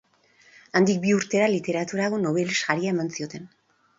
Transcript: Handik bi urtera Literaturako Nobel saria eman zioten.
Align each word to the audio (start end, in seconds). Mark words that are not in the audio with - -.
Handik 0.79 0.97
bi 1.03 1.11
urtera 1.17 1.49
Literaturako 1.51 2.21
Nobel 2.23 2.57
saria 2.63 2.95
eman 2.97 3.15
zioten. 3.19 3.49